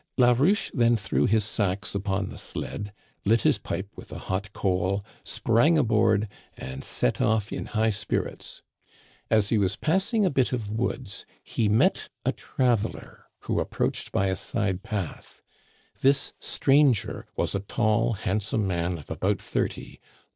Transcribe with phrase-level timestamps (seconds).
[0.17, 2.91] "Larouche then threw his sacks upon the sled,
[3.23, 6.27] lit his pipe with a hot coal, sprang aboard,
[6.57, 8.61] and set off in high spirits^"
[9.29, 14.25] As he was passing a bit of woods he met a traveler, who approached by
[14.25, 15.43] a side path."
[16.01, 19.99] This stranger was a tall, handsome man of about thirty.